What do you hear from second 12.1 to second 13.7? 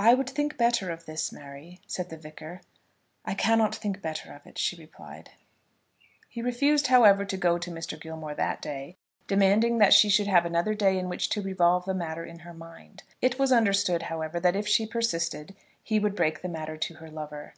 in her mind. It was